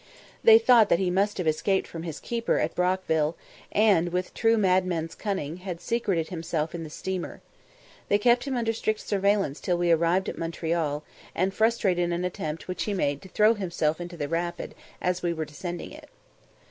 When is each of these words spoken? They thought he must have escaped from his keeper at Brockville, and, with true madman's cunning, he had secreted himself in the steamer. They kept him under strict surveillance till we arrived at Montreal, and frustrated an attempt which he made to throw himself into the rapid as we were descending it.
They 0.43 0.57
thought 0.57 0.89
he 0.91 1.11
must 1.11 1.37
have 1.37 1.45
escaped 1.45 1.87
from 1.87 2.01
his 2.01 2.19
keeper 2.19 2.57
at 2.57 2.73
Brockville, 2.73 3.37
and, 3.71 4.09
with 4.09 4.33
true 4.33 4.57
madman's 4.57 5.13
cunning, 5.13 5.57
he 5.57 5.63
had 5.63 5.79
secreted 5.79 6.29
himself 6.29 6.73
in 6.73 6.83
the 6.83 6.89
steamer. 6.89 7.39
They 8.09 8.17
kept 8.17 8.45
him 8.45 8.57
under 8.57 8.73
strict 8.73 8.99
surveillance 9.01 9.59
till 9.59 9.77
we 9.77 9.91
arrived 9.91 10.27
at 10.27 10.39
Montreal, 10.39 11.03
and 11.35 11.53
frustrated 11.53 12.11
an 12.11 12.25
attempt 12.25 12.67
which 12.67 12.85
he 12.85 12.95
made 12.95 13.21
to 13.21 13.29
throw 13.29 13.53
himself 13.53 14.01
into 14.01 14.17
the 14.17 14.27
rapid 14.27 14.73
as 15.03 15.21
we 15.21 15.33
were 15.33 15.45
descending 15.45 15.91
it. 15.91 16.09